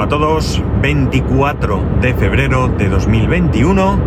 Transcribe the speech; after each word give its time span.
Hola 0.00 0.06
a 0.06 0.18
todos, 0.18 0.62
24 0.80 1.82
de 2.00 2.14
febrero 2.14 2.68
de 2.68 2.88
2021, 2.88 3.98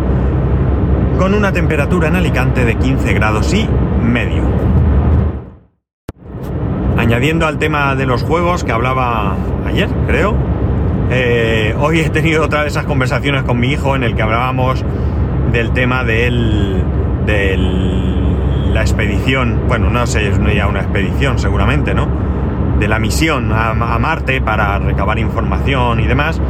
con 1.20 1.34
una 1.34 1.52
temperatura 1.52 2.08
en 2.08 2.16
Alicante 2.16 2.64
de 2.64 2.74
15 2.74 3.12
grados 3.12 3.54
y 3.54 3.68
medio. 4.02 4.42
Añadiendo 6.98 7.46
al 7.46 7.58
tema 7.58 7.94
de 7.94 8.06
los 8.06 8.24
juegos 8.24 8.64
que 8.64 8.72
hablaba 8.72 9.36
ayer, 9.64 9.88
creo, 10.08 10.34
eh, 11.12 11.76
hoy 11.78 12.00
he 12.00 12.10
tenido 12.10 12.42
otra 12.42 12.62
de 12.62 12.70
esas 12.70 12.86
conversaciones 12.86 13.44
con 13.44 13.60
mi 13.60 13.68
hijo 13.68 13.94
en 13.94 14.02
el 14.02 14.16
que 14.16 14.22
hablábamos 14.22 14.84
del 15.52 15.70
tema 15.70 16.02
del, 16.02 16.82
del 17.24 18.74
la 18.74 18.80
expedición, 18.80 19.60
bueno, 19.68 19.90
no 19.90 20.08
sé, 20.08 20.26
es 20.26 20.40
ya 20.56 20.66
una 20.66 20.80
expedición 20.80 21.38
seguramente, 21.38 21.94
¿no? 21.94 22.23
De 22.78 22.88
la 22.88 22.98
misión 22.98 23.52
a, 23.52 23.74
Marte 23.98 24.40
para 24.40 24.78
recabar 24.78 25.18
información 25.18 26.00
y 26.00 26.06
demás. 26.06 26.40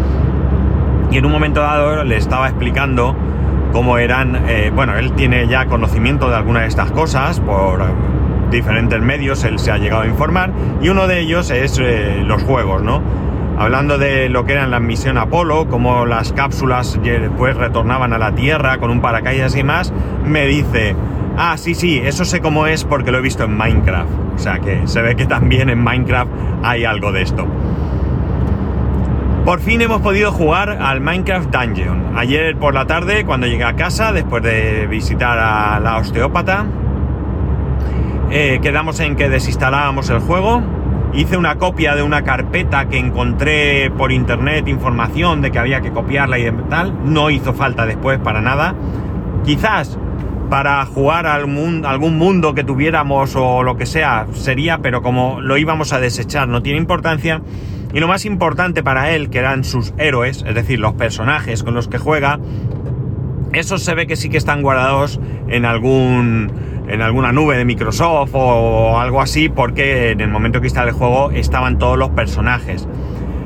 Y 1.11 1.19
en 1.19 1.27
un 1.27 1.33
momento 1.33 1.61
dado 1.61 2.05
le 2.05 2.17
estaba 2.17 2.49
explicando 2.49 3.15
cómo 3.73 3.99
eran, 3.99 4.45
eh, 4.49 4.71
bueno, 4.75 4.97
él 4.97 5.13
tiene 5.13 5.47
ya 5.49 5.67
conocimiento 5.67 6.29
de 6.29 6.37
algunas 6.37 6.63
de 6.63 6.69
estas 6.69 6.91
cosas 6.91 7.41
por 7.41 7.83
diferentes 8.51 9.01
medios, 9.01 9.45
él 9.45 9.59
se 9.59 9.73
ha 9.73 9.79
llegado 9.79 10.03
a 10.03 10.07
informar, 10.07 10.51
y 10.81 10.89
uno 10.89 11.07
de 11.07 11.21
ellos 11.21 11.51
es 11.51 11.79
eh, 11.79 12.23
los 12.25 12.43
juegos, 12.45 12.83
¿no? 12.83 13.03
Hablando 13.57 13.99
de 13.99 14.29
lo 14.29 14.45
que 14.45 14.53
eran 14.53 14.71
la 14.71 14.81
misión 14.81 15.17
Apolo, 15.17 15.69
cómo 15.69 16.07
las 16.07 16.33
cápsulas 16.33 16.99
después 17.03 17.57
retornaban 17.57 18.13
a 18.13 18.19
la 18.19 18.33
Tierra 18.33 18.79
con 18.79 18.91
un 18.91 19.01
paracaídas 19.01 19.57
y 19.57 19.63
más, 19.63 19.93
me 20.25 20.47
dice, 20.47 20.97
ah, 21.37 21.57
sí, 21.57 21.75
sí, 21.75 22.01
eso 22.03 22.25
sé 22.25 22.41
cómo 22.41 22.67
es 22.67 22.85
porque 22.85 23.11
lo 23.11 23.19
he 23.19 23.23
visto 23.23 23.45
en 23.45 23.57
Minecraft. 23.57 24.11
O 24.35 24.39
sea 24.39 24.59
que 24.59 24.87
se 24.87 25.03
ve 25.03 25.17
que 25.17 25.27
también 25.27 25.71
en 25.71 25.83
Minecraft 25.83 26.31
hay 26.63 26.85
algo 26.85 27.13
de 27.13 27.23
esto. 27.23 27.47
Por 29.45 29.61
fin 29.61 29.83
hemos 29.83 30.01
podido 30.01 30.33
jugar 30.33 30.71
al 30.71 31.03
Minecraft 31.03 31.55
Dungeon. 31.55 32.17
Ayer 32.17 32.57
por 32.57 32.73
la 32.73 32.87
tarde, 32.87 33.27
cuando 33.27 33.47
llegué 33.47 33.65
a 33.65 33.77
casa, 33.77 34.13
después 34.13 34.43
de 34.43 34.87
visitar 34.87 35.39
a 35.39 35.79
la 35.81 35.99
osteópata, 35.99 36.65
eh, 38.31 38.59
quedamos 38.63 38.99
en 39.01 39.17
que 39.17 39.29
desinstalábamos 39.29 40.09
el 40.09 40.21
juego. 40.21 40.63
Hice 41.13 41.37
una 41.37 41.57
copia 41.57 41.95
de 41.95 42.03
una 42.03 42.23
carpeta 42.23 42.89
que 42.89 42.99
encontré 42.99 43.91
por 43.91 44.13
internet, 44.13 44.67
información 44.67 45.43
de 45.43 45.53
que 45.53 45.59
había 45.59 45.83
que 45.83 45.93
copiarla 45.93 46.39
y 46.39 46.51
tal. 46.71 46.95
No 47.05 47.29
hizo 47.29 47.53
falta 47.53 47.85
después 47.85 48.19
para 48.21 48.41
nada. 48.41 48.75
Quizás 49.45 49.99
para 50.55 50.87
jugar 50.87 51.27
a 51.27 51.35
algún 51.35 52.17
mundo 52.17 52.55
que 52.55 52.63
tuviéramos 52.63 53.35
o 53.35 53.65
lo 53.65 53.77
que 53.77 53.87
sea, 53.87 54.29
sería, 54.35 54.79
pero 54.79 55.03
como 55.03 55.41
lo 55.41 55.57
íbamos 55.59 55.93
a 55.93 55.99
desechar, 55.99 56.47
no 56.47 56.63
tiene 56.63 56.79
importancia. 56.79 57.43
Y 57.93 57.99
lo 57.99 58.07
más 58.07 58.25
importante 58.25 58.85
para 58.85 59.11
él, 59.11 59.31
que 59.31 59.39
eran 59.39 59.65
sus 59.65 59.93
héroes, 59.99 60.45
es 60.47 60.55
decir, 60.55 60.79
los 60.79 60.95
personajes 60.95 61.65
con 61.65 61.75
los 61.75 61.89
que 61.89 61.99
juega, 61.99 62.39
esos 63.53 63.83
se 63.83 63.97
ve 63.97 64.07
que 64.07 64.15
sí 64.15 64.29
que 64.29 64.37
están 64.37 64.63
guardados 64.63 65.19
en 65.49 65.65
algún 65.65 66.53
en 66.87 67.03
alguna 67.03 67.33
nube 67.33 67.57
de 67.57 67.65
Microsoft 67.65 68.31
o 68.35 69.01
algo 69.01 69.21
así, 69.21 69.49
porque 69.49 70.13
en 70.13 70.21
el 70.21 70.31
momento 70.31 70.61
que 70.61 70.69
instalé 70.69 70.91
el 70.91 70.95
juego 70.95 71.33
estaban 71.33 71.79
todos 71.81 71.99
los 71.99 72.11
personajes. 72.11 72.87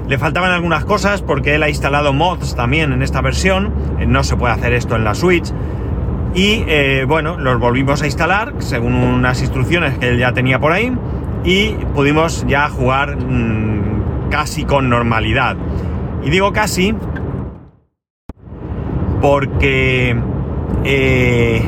Le 0.09 0.19
faltaban 0.19 0.51
algunas 0.51 0.85
cosas 0.85 1.23
porque 1.23 1.55
él 1.55 1.63
ha 1.63 1.71
instalado 1.71 2.13
mods 2.13 2.55
también 2.55 2.93
en 2.93 3.01
esta 3.01 3.23
versión, 3.23 3.73
no 4.07 4.25
se 4.25 4.37
puede 4.37 4.53
hacer 4.53 4.75
esto 4.75 4.95
en 4.95 5.05
la 5.05 5.15
Switch, 5.15 5.55
y 6.35 6.65
eh, 6.67 7.05
bueno, 7.07 7.39
los 7.39 7.59
volvimos 7.59 8.03
a 8.03 8.07
instalar 8.07 8.55
según 8.59 8.95
unas 8.95 9.41
instrucciones 9.41 9.99
que 9.99 10.09
él 10.09 10.19
ya 10.19 10.33
tenía 10.33 10.59
por 10.59 10.73
ahí 10.73 10.93
y 11.45 11.71
pudimos 11.95 12.45
ya 12.47 12.69
jugar 12.69 13.17
mm, 13.17 14.29
casi 14.31 14.65
con 14.65 14.89
normalidad. 14.89 15.57
Y 16.23 16.31
digo 16.31 16.53
casi 16.53 16.95
porque 19.21 20.17
eh, 20.85 21.63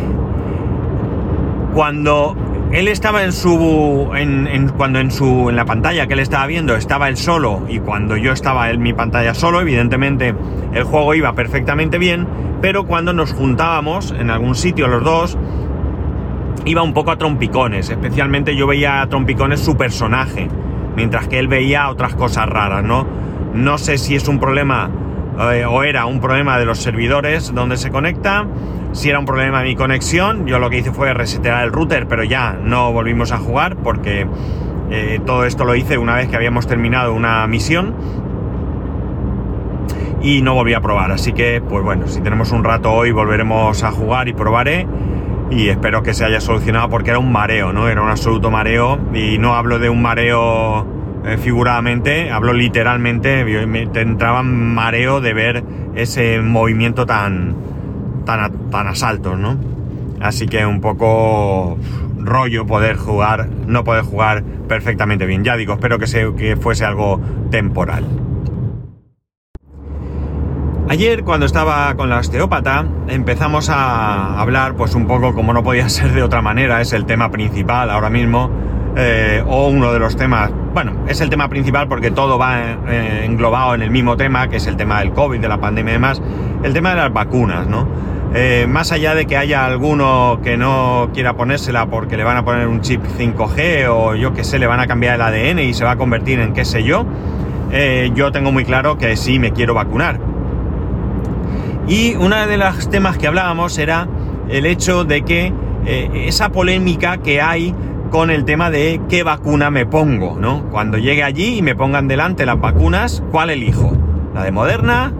cuando 1.74 2.36
él 2.72 2.86
estaba 2.86 3.24
en 3.24 3.32
su. 3.32 4.10
En, 4.14 4.68
cuando 4.76 5.00
en 5.00 5.10
su. 5.10 5.50
en 5.50 5.56
la 5.56 5.64
pantalla 5.64 6.06
que 6.06 6.14
él 6.14 6.20
estaba 6.20 6.46
viendo 6.46 6.76
estaba 6.76 7.08
él 7.08 7.16
solo. 7.16 7.64
Y 7.68 7.80
cuando 7.80 8.16
yo 8.16 8.32
estaba 8.32 8.70
en 8.70 8.80
mi 8.80 8.92
pantalla 8.92 9.34
solo, 9.34 9.60
evidentemente 9.60 10.34
el 10.72 10.84
juego 10.84 11.14
iba 11.14 11.32
perfectamente 11.34 11.98
bien. 11.98 12.28
Pero 12.60 12.84
cuando 12.86 13.12
nos 13.12 13.32
juntábamos 13.32 14.12
en 14.12 14.30
algún 14.30 14.54
sitio 14.54 14.86
los 14.86 15.02
dos, 15.02 15.38
iba 16.64 16.82
un 16.82 16.92
poco 16.92 17.10
a 17.10 17.16
trompicones. 17.16 17.90
Especialmente 17.90 18.54
yo 18.54 18.66
veía 18.66 19.02
a 19.02 19.08
trompicones 19.08 19.60
su 19.60 19.76
personaje. 19.76 20.48
Mientras 20.94 21.26
que 21.26 21.38
él 21.38 21.48
veía 21.48 21.88
otras 21.88 22.14
cosas 22.14 22.48
raras, 22.48 22.84
¿no? 22.84 23.06
No 23.52 23.78
sé 23.78 23.98
si 23.98 24.14
es 24.14 24.28
un 24.28 24.38
problema. 24.38 24.90
Eh, 25.52 25.64
o 25.64 25.82
era 25.82 26.06
un 26.06 26.20
problema 26.20 26.58
de 26.58 26.66
los 26.66 26.78
servidores 26.78 27.52
donde 27.52 27.78
se 27.78 27.90
conecta 27.90 28.46
si 28.92 29.08
era 29.08 29.18
un 29.18 29.24
problema 29.24 29.60
de 29.60 29.68
mi 29.68 29.76
conexión, 29.76 30.46
yo 30.46 30.58
lo 30.58 30.68
que 30.70 30.78
hice 30.78 30.92
fue 30.92 31.14
resetear 31.14 31.64
el 31.64 31.72
router, 31.72 32.06
pero 32.08 32.24
ya 32.24 32.58
no 32.60 32.92
volvimos 32.92 33.32
a 33.32 33.38
jugar 33.38 33.76
porque 33.76 34.26
eh, 34.90 35.20
todo 35.24 35.44
esto 35.44 35.64
lo 35.64 35.76
hice 35.76 35.98
una 35.98 36.16
vez 36.16 36.28
que 36.28 36.36
habíamos 36.36 36.66
terminado 36.66 37.14
una 37.14 37.46
misión 37.46 37.94
y 40.22 40.42
no 40.42 40.54
volví 40.54 40.74
a 40.74 40.80
probar. 40.80 41.12
Así 41.12 41.32
que, 41.32 41.62
pues 41.66 41.84
bueno, 41.84 42.08
si 42.08 42.20
tenemos 42.20 42.50
un 42.50 42.64
rato 42.64 42.92
hoy 42.92 43.12
volveremos 43.12 43.82
a 43.84 43.92
jugar 43.92 44.28
y 44.28 44.32
probaré 44.32 44.86
y 45.50 45.68
espero 45.68 46.02
que 46.02 46.12
se 46.12 46.24
haya 46.24 46.40
solucionado 46.40 46.88
porque 46.88 47.10
era 47.10 47.18
un 47.18 47.32
mareo, 47.32 47.72
¿no? 47.72 47.88
Era 47.88 48.02
un 48.02 48.10
absoluto 48.10 48.50
mareo 48.50 48.98
y 49.14 49.38
no 49.38 49.54
hablo 49.54 49.78
de 49.78 49.88
un 49.88 50.02
mareo 50.02 50.86
eh, 51.24 51.38
figuradamente, 51.38 52.30
hablo 52.30 52.52
literalmente, 52.52 53.44
me 53.66 53.82
entraba 53.82 54.42
mareo 54.42 55.20
de 55.20 55.34
ver 55.34 55.64
ese 55.94 56.40
movimiento 56.40 57.06
tan 57.06 57.69
tan, 58.24 58.70
tan 58.70 58.86
asaltos, 58.86 59.38
¿no? 59.38 59.56
Así 60.20 60.46
que 60.46 60.66
un 60.66 60.80
poco 60.80 61.78
rollo 62.18 62.66
poder 62.66 62.96
jugar, 62.96 63.48
no 63.66 63.84
poder 63.84 64.04
jugar 64.04 64.42
perfectamente 64.68 65.26
bien. 65.26 65.44
Ya 65.44 65.56
digo, 65.56 65.74
espero 65.74 65.98
que, 65.98 66.06
se, 66.06 66.34
que 66.34 66.56
fuese 66.56 66.84
algo 66.84 67.20
temporal. 67.50 68.04
Ayer 70.90 71.22
cuando 71.22 71.46
estaba 71.46 71.94
con 71.94 72.10
la 72.10 72.18
osteópata 72.18 72.84
empezamos 73.06 73.70
a 73.70 74.40
hablar 74.40 74.74
pues 74.74 74.96
un 74.96 75.06
poco 75.06 75.34
como 75.34 75.52
no 75.52 75.62
podía 75.62 75.88
ser 75.88 76.12
de 76.12 76.22
otra 76.22 76.42
manera, 76.42 76.80
es 76.80 76.92
el 76.92 77.06
tema 77.06 77.30
principal 77.30 77.90
ahora 77.90 78.10
mismo, 78.10 78.50
eh, 78.96 79.42
o 79.46 79.68
uno 79.68 79.92
de 79.92 80.00
los 80.00 80.16
temas, 80.16 80.50
bueno, 80.72 80.92
es 81.08 81.20
el 81.20 81.30
tema 81.30 81.48
principal 81.48 81.88
porque 81.88 82.10
todo 82.10 82.38
va 82.38 82.60
eh, 82.88 83.24
englobado 83.24 83.74
en 83.74 83.82
el 83.82 83.90
mismo 83.90 84.16
tema, 84.16 84.48
que 84.48 84.56
es 84.56 84.66
el 84.66 84.76
tema 84.76 85.00
del 85.00 85.12
COVID, 85.12 85.40
de 85.40 85.48
la 85.48 85.58
pandemia 85.58 85.92
y 85.92 85.94
demás, 85.94 86.22
el 86.62 86.72
tema 86.72 86.90
de 86.90 86.96
las 86.96 87.12
vacunas, 87.12 87.66
¿no? 87.66 87.88
Eh, 88.32 88.66
más 88.68 88.92
allá 88.92 89.16
de 89.16 89.26
que 89.26 89.36
haya 89.36 89.66
alguno 89.66 90.38
que 90.44 90.56
no 90.56 91.10
quiera 91.12 91.34
ponérsela 91.34 91.86
porque 91.86 92.16
le 92.16 92.22
van 92.22 92.36
a 92.36 92.44
poner 92.44 92.68
un 92.68 92.80
chip 92.80 93.02
5G 93.04 93.88
o 93.90 94.14
yo 94.14 94.32
que 94.32 94.44
sé, 94.44 94.60
le 94.60 94.68
van 94.68 94.78
a 94.78 94.86
cambiar 94.86 95.16
el 95.16 95.22
ADN 95.22 95.58
y 95.58 95.74
se 95.74 95.84
va 95.84 95.92
a 95.92 95.96
convertir 95.96 96.38
en 96.38 96.52
qué 96.52 96.64
sé 96.64 96.84
yo, 96.84 97.04
eh, 97.72 98.12
yo 98.14 98.30
tengo 98.30 98.52
muy 98.52 98.64
claro 98.64 98.98
que 98.98 99.16
sí 99.16 99.40
me 99.40 99.50
quiero 99.52 99.74
vacunar. 99.74 100.20
Y 101.88 102.14
uno 102.14 102.46
de 102.46 102.56
los 102.56 102.88
temas 102.88 103.18
que 103.18 103.26
hablábamos 103.26 103.76
era 103.78 104.06
el 104.48 104.64
hecho 104.64 105.02
de 105.02 105.22
que 105.22 105.52
esa 105.86 106.50
polémica 106.50 107.16
que 107.16 107.40
hay 107.40 107.74
con 108.10 108.30
el 108.30 108.44
tema 108.44 108.70
de 108.70 109.00
qué 109.08 109.22
vacuna 109.22 109.70
me 109.70 109.86
pongo, 109.86 110.36
¿no? 110.38 110.68
Cuando 110.70 110.98
llegue 110.98 111.22
allí 111.22 111.58
y 111.58 111.62
me 111.62 111.74
pongan 111.74 112.08
delante 112.08 112.44
las 112.44 112.60
vacunas, 112.60 113.22
¿cuál 113.30 113.50
elijo? 113.50 113.96
¿La 114.34 114.44
de 114.44 114.52
Moderna? 114.52 115.12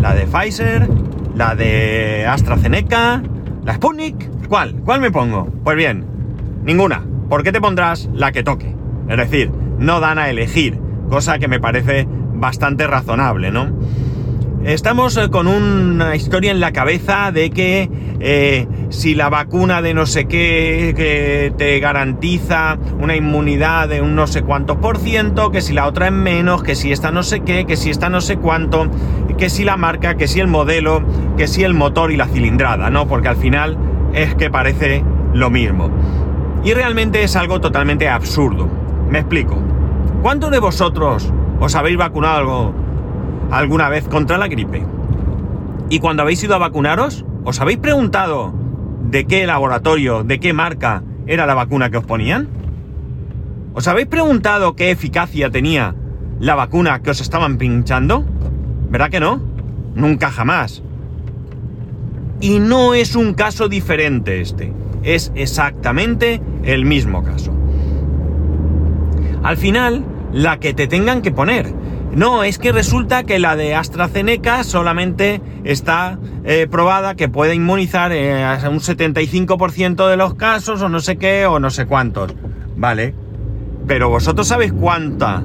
¿La 0.00 0.14
de 0.14 0.26
Pfizer? 0.26 0.88
la 1.34 1.54
de 1.54 2.26
AstraZeneca, 2.26 3.22
la 3.64 3.74
Sputnik, 3.74 4.48
¿cuál? 4.48 4.76
¿Cuál 4.84 5.00
me 5.00 5.10
pongo? 5.10 5.48
Pues 5.64 5.76
bien, 5.76 6.04
ninguna. 6.64 7.04
¿Por 7.28 7.42
qué 7.42 7.52
te 7.52 7.60
pondrás 7.60 8.08
la 8.12 8.32
que 8.32 8.42
toque? 8.42 8.74
Es 9.08 9.16
decir, 9.16 9.50
no 9.78 10.00
dan 10.00 10.18
a 10.18 10.30
elegir, 10.30 10.78
cosa 11.08 11.38
que 11.38 11.48
me 11.48 11.60
parece 11.60 12.06
bastante 12.34 12.86
razonable, 12.86 13.50
¿no? 13.50 13.68
Estamos 14.64 15.14
eh, 15.18 15.28
con 15.28 15.46
una 15.46 16.16
historia 16.16 16.50
en 16.50 16.58
la 16.58 16.72
cabeza 16.72 17.30
de 17.32 17.50
que 17.50 17.90
eh, 18.18 18.66
si 18.88 19.14
la 19.14 19.28
vacuna 19.28 19.82
de 19.82 19.92
no 19.92 20.06
sé 20.06 20.24
qué 20.24 21.52
te 21.58 21.80
garantiza 21.80 22.78
una 22.98 23.14
inmunidad 23.14 23.90
de 23.90 24.00
un 24.00 24.14
no 24.14 24.26
sé 24.26 24.40
cuántos 24.40 24.78
por 24.78 24.96
ciento, 24.96 25.50
que 25.50 25.60
si 25.60 25.74
la 25.74 25.86
otra 25.86 26.06
es 26.06 26.12
menos, 26.12 26.62
que 26.62 26.76
si 26.76 26.92
esta 26.92 27.10
no 27.10 27.22
sé 27.22 27.40
qué, 27.40 27.66
que 27.66 27.76
si 27.76 27.90
esta 27.90 28.08
no 28.08 28.22
sé 28.22 28.38
cuánto, 28.38 28.88
que 29.36 29.50
si 29.50 29.64
la 29.64 29.76
marca, 29.76 30.14
que 30.14 30.28
si 30.28 30.40
el 30.40 30.46
modelo, 30.46 31.02
que 31.36 31.46
si 31.46 31.62
el 31.62 31.74
motor 31.74 32.10
y 32.10 32.16
la 32.16 32.26
cilindrada, 32.26 32.88
¿no? 32.88 33.06
Porque 33.06 33.28
al 33.28 33.36
final 33.36 33.76
es 34.14 34.34
que 34.34 34.48
parece 34.48 35.04
lo 35.34 35.50
mismo. 35.50 35.90
Y 36.64 36.72
realmente 36.72 37.22
es 37.22 37.36
algo 37.36 37.60
totalmente 37.60 38.08
absurdo. 38.08 38.66
Me 39.10 39.18
explico. 39.18 39.58
¿Cuántos 40.22 40.50
de 40.50 40.58
vosotros 40.58 41.30
os 41.60 41.74
habéis 41.74 41.98
vacunado 41.98 42.83
alguna 43.54 43.88
vez 43.88 44.06
contra 44.08 44.38
la 44.38 44.48
gripe? 44.48 44.84
Y 45.88 46.00
cuando 46.00 46.22
habéis 46.22 46.42
ido 46.42 46.54
a 46.54 46.58
vacunaros, 46.58 47.24
¿os 47.44 47.60
habéis 47.60 47.78
preguntado 47.78 48.52
de 49.10 49.26
qué 49.26 49.46
laboratorio, 49.46 50.24
de 50.24 50.40
qué 50.40 50.52
marca 50.52 51.02
era 51.26 51.46
la 51.46 51.54
vacuna 51.54 51.90
que 51.90 51.98
os 51.98 52.04
ponían? 52.04 52.48
¿Os 53.74 53.88
habéis 53.88 54.06
preguntado 54.06 54.74
qué 54.76 54.90
eficacia 54.90 55.50
tenía 55.50 55.94
la 56.40 56.54
vacuna 56.54 57.02
que 57.02 57.10
os 57.10 57.20
estaban 57.20 57.58
pinchando? 57.58 58.24
¿Verdad 58.90 59.10
que 59.10 59.20
no? 59.20 59.40
Nunca 59.94 60.30
jamás. 60.30 60.82
Y 62.40 62.58
no 62.58 62.94
es 62.94 63.16
un 63.16 63.34
caso 63.34 63.68
diferente 63.68 64.40
este, 64.40 64.72
es 65.02 65.32
exactamente 65.34 66.40
el 66.64 66.84
mismo 66.84 67.22
caso. 67.22 67.52
Al 69.42 69.56
final, 69.56 70.04
la 70.32 70.58
que 70.58 70.74
te 70.74 70.86
tengan 70.86 71.22
que 71.22 71.30
poner. 71.30 71.72
No, 72.16 72.44
es 72.44 72.58
que 72.58 72.70
resulta 72.70 73.24
que 73.24 73.38
la 73.40 73.56
de 73.56 73.74
AstraZeneca 73.74 74.62
solamente 74.62 75.40
está 75.64 76.18
eh, 76.44 76.68
probada 76.70 77.16
que 77.16 77.28
puede 77.28 77.54
inmunizar 77.54 78.12
eh, 78.12 78.44
a 78.44 78.68
un 78.68 78.78
75% 78.78 80.08
de 80.08 80.16
los 80.16 80.34
casos 80.34 80.80
o 80.82 80.88
no 80.88 81.00
sé 81.00 81.16
qué 81.16 81.46
o 81.46 81.58
no 81.58 81.70
sé 81.70 81.86
cuántos. 81.86 82.34
Vale. 82.76 83.14
Pero 83.86 84.08
vosotros 84.10 84.46
sabéis 84.46 84.72
cuánta 84.72 85.42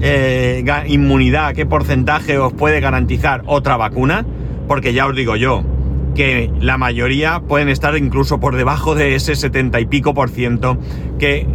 eh, 0.00 0.64
inmunidad, 0.86 1.54
qué 1.54 1.66
porcentaje 1.66 2.38
os 2.38 2.52
puede 2.54 2.80
garantizar 2.80 3.42
otra 3.46 3.76
vacuna. 3.76 4.24
Porque 4.66 4.94
ya 4.94 5.06
os 5.06 5.14
digo 5.14 5.36
yo, 5.36 5.62
que 6.14 6.50
la 6.60 6.78
mayoría 6.78 7.40
pueden 7.40 7.68
estar 7.68 7.96
incluso 7.96 8.40
por 8.40 8.56
debajo 8.56 8.94
de 8.94 9.14
ese 9.14 9.36
70 9.36 9.80
y 9.80 9.86
pico 9.86 10.14
por 10.14 10.30
ciento 10.30 10.78
que 11.18 11.46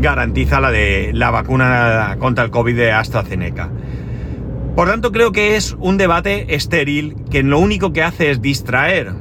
garantiza 0.00 0.60
la 0.60 0.70
de 0.70 1.10
la 1.12 1.30
vacuna 1.30 2.16
contra 2.18 2.44
el 2.44 2.50
COVID 2.50 2.76
de 2.76 2.92
AstraZeneca. 2.92 3.70
Por 4.74 4.88
tanto, 4.88 5.10
creo 5.10 5.32
que 5.32 5.56
es 5.56 5.76
un 5.80 5.96
debate 5.96 6.54
estéril 6.54 7.16
que 7.30 7.42
lo 7.42 7.58
único 7.58 7.92
que 7.92 8.02
hace 8.02 8.30
es 8.30 8.40
distraer 8.40 9.12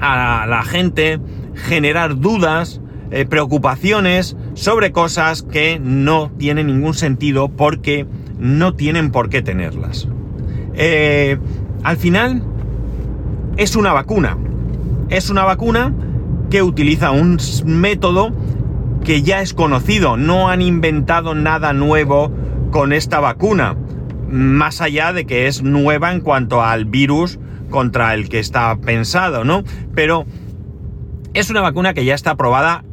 a 0.00 0.46
la 0.46 0.62
gente, 0.62 1.18
generar 1.54 2.20
dudas, 2.20 2.80
eh, 3.10 3.26
preocupaciones 3.26 4.36
sobre 4.54 4.92
cosas 4.92 5.42
que 5.42 5.80
no 5.80 6.30
tienen 6.38 6.68
ningún 6.68 6.94
sentido 6.94 7.48
porque 7.48 8.06
no 8.38 8.74
tienen 8.74 9.10
por 9.10 9.28
qué 9.28 9.42
tenerlas. 9.42 10.08
Eh, 10.74 11.38
al 11.82 11.96
final, 11.96 12.42
es 13.56 13.76
una 13.76 13.92
vacuna. 13.92 14.36
Es 15.10 15.30
una 15.30 15.44
vacuna 15.44 15.92
que 16.50 16.62
utiliza 16.62 17.10
un 17.10 17.38
método 17.64 18.32
que 19.04 19.22
ya 19.22 19.40
es 19.40 19.54
conocido. 19.54 20.16
No 20.16 20.48
han 20.48 20.62
inventado 20.62 21.34
nada 21.34 21.72
nuevo 21.72 22.32
con 22.70 22.92
esta 22.92 23.20
vacuna. 23.20 23.76
Más 24.28 24.80
allá 24.80 25.12
de 25.12 25.26
que 25.26 25.46
es 25.46 25.62
nueva 25.62 26.12
en 26.12 26.20
cuanto 26.20 26.62
al 26.62 26.86
virus 26.86 27.38
contra 27.70 28.14
el 28.14 28.28
que 28.28 28.40
está 28.40 28.76
pensado, 28.76 29.44
¿no? 29.44 29.62
Pero 29.94 30.24
es 31.34 31.50
una 31.50 31.60
vacuna 31.60 31.94
que 31.94 32.04
ya 32.04 32.14
está 32.14 32.30
aprobada 32.32 32.84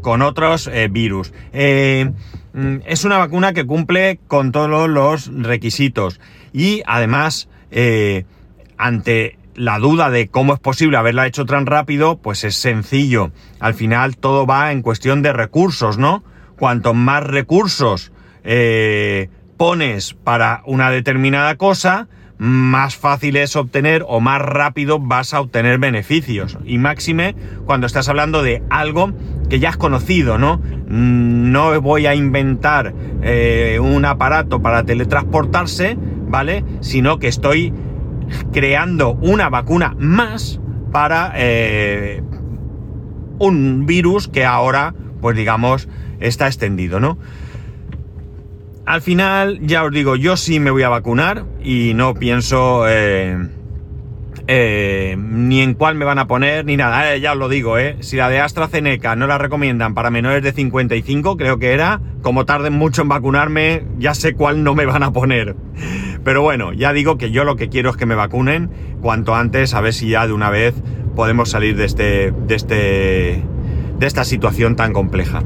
con 0.00 0.22
otros 0.22 0.66
eh, 0.66 0.88
virus. 0.90 1.32
Eh, 1.52 2.10
mm, 2.52 2.76
es 2.86 3.04
una 3.04 3.18
vacuna 3.18 3.52
que 3.52 3.66
cumple 3.66 4.18
con 4.26 4.52
todos 4.52 4.88
los 4.88 5.30
requisitos. 5.32 6.20
Y 6.52 6.82
además, 6.86 7.48
eh, 7.70 8.24
ante 8.76 9.38
la 9.60 9.78
duda 9.78 10.08
de 10.08 10.28
cómo 10.28 10.54
es 10.54 10.58
posible 10.58 10.96
haberla 10.96 11.26
hecho 11.26 11.44
tan 11.44 11.66
rápido, 11.66 12.16
pues 12.16 12.44
es 12.44 12.54
sencillo. 12.54 13.30
Al 13.60 13.74
final 13.74 14.16
todo 14.16 14.46
va 14.46 14.72
en 14.72 14.80
cuestión 14.80 15.20
de 15.20 15.34
recursos, 15.34 15.98
¿no? 15.98 16.24
Cuanto 16.58 16.94
más 16.94 17.24
recursos 17.24 18.10
eh, 18.42 19.28
pones 19.58 20.14
para 20.14 20.62
una 20.64 20.90
determinada 20.90 21.56
cosa, 21.56 22.08
más 22.38 22.96
fácil 22.96 23.36
es 23.36 23.54
obtener 23.54 24.02
o 24.08 24.20
más 24.20 24.40
rápido 24.40 24.98
vas 24.98 25.34
a 25.34 25.42
obtener 25.42 25.78
beneficios. 25.78 26.56
Y 26.64 26.78
máxime 26.78 27.36
cuando 27.66 27.86
estás 27.86 28.08
hablando 28.08 28.42
de 28.42 28.62
algo 28.70 29.12
que 29.50 29.60
ya 29.60 29.68
has 29.68 29.76
conocido, 29.76 30.38
¿no? 30.38 30.58
No 30.86 31.78
voy 31.82 32.06
a 32.06 32.14
inventar 32.14 32.94
eh, 33.22 33.78
un 33.78 34.06
aparato 34.06 34.62
para 34.62 34.84
teletransportarse, 34.84 35.98
¿vale? 35.98 36.64
Sino 36.80 37.18
que 37.18 37.28
estoy 37.28 37.74
creando 38.52 39.12
una 39.12 39.48
vacuna 39.48 39.94
más 39.98 40.60
para 40.92 41.32
eh, 41.36 42.22
un 43.38 43.86
virus 43.86 44.28
que 44.28 44.44
ahora, 44.44 44.94
pues 45.20 45.36
digamos, 45.36 45.88
está 46.20 46.46
extendido, 46.46 47.00
¿no? 47.00 47.18
Al 48.86 49.02
final, 49.02 49.60
ya 49.62 49.84
os 49.84 49.92
digo, 49.92 50.16
yo 50.16 50.36
sí 50.36 50.58
me 50.58 50.70
voy 50.70 50.82
a 50.82 50.88
vacunar 50.88 51.44
y 51.62 51.94
no 51.94 52.14
pienso 52.14 52.88
eh, 52.88 53.36
eh, 54.46 55.16
ni 55.16 55.60
en 55.60 55.74
cuál 55.74 55.94
me 55.94 56.04
van 56.04 56.18
a 56.18 56.26
poner 56.26 56.64
ni 56.64 56.76
nada. 56.76 57.16
ya 57.16 57.32
os 57.32 57.38
lo 57.38 57.48
digo, 57.48 57.78
¿eh? 57.78 57.98
Si 58.00 58.16
la 58.16 58.28
de 58.28 58.40
AstraZeneca 58.40 59.14
no 59.14 59.28
la 59.28 59.38
recomiendan 59.38 59.94
para 59.94 60.10
menores 60.10 60.42
de 60.42 60.52
55, 60.52 61.36
creo 61.36 61.58
que 61.58 61.72
era, 61.72 62.00
como 62.22 62.46
tarden 62.46 62.72
mucho 62.72 63.02
en 63.02 63.08
vacunarme, 63.08 63.84
ya 63.98 64.14
sé 64.14 64.34
cuál 64.34 64.64
no 64.64 64.74
me 64.74 64.86
van 64.86 65.04
a 65.04 65.12
poner. 65.12 65.54
Pero 66.24 66.42
bueno, 66.42 66.72
ya 66.72 66.92
digo 66.92 67.16
que 67.16 67.30
yo 67.30 67.44
lo 67.44 67.56
que 67.56 67.68
quiero 67.68 67.90
es 67.90 67.96
que 67.96 68.06
me 68.06 68.14
vacunen 68.14 68.70
cuanto 69.00 69.34
antes, 69.34 69.74
a 69.74 69.80
ver 69.80 69.94
si 69.94 70.08
ya 70.10 70.26
de 70.26 70.32
una 70.32 70.50
vez 70.50 70.74
podemos 71.16 71.50
salir 71.50 71.76
de 71.76 71.84
este, 71.84 72.32
de 72.46 72.54
este, 72.54 73.44
de 73.98 74.06
esta 74.06 74.24
situación 74.24 74.76
tan 74.76 74.92
compleja. 74.92 75.42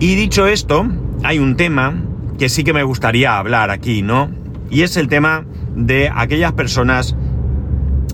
Y 0.00 0.16
dicho 0.16 0.46
esto, 0.46 0.86
hay 1.22 1.38
un 1.38 1.56
tema 1.56 2.02
que 2.38 2.48
sí 2.48 2.64
que 2.64 2.72
me 2.72 2.82
gustaría 2.82 3.38
hablar 3.38 3.70
aquí, 3.70 4.02
¿no? 4.02 4.30
Y 4.70 4.82
es 4.82 4.96
el 4.96 5.08
tema 5.08 5.44
de 5.74 6.10
aquellas 6.12 6.52
personas 6.52 7.16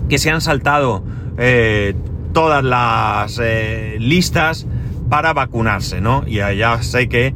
que 0.09 0.17
se 0.17 0.29
han 0.29 0.41
saltado 0.41 1.03
eh, 1.37 1.95
todas 2.33 2.63
las 2.63 3.39
eh, 3.41 3.97
listas 3.99 4.67
para 5.09 5.33
vacunarse, 5.33 6.01
¿no? 6.01 6.23
Y 6.27 6.35
ya 6.35 6.81
sé 6.83 7.09
que, 7.09 7.33